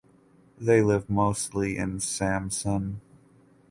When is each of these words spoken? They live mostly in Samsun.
They 0.57 0.81
live 0.81 1.11
mostly 1.11 1.77
in 1.77 1.99
Samsun. 1.99 3.01